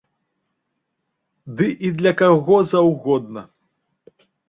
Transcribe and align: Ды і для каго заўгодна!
Ды 1.61 1.69
і 1.89 1.93
для 2.01 2.17
каго 2.25 2.61
заўгодна! 2.73 3.41